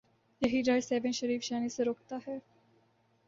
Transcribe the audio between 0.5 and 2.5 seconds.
ڈر سیہون شریف جانے سے روکتا ہے۔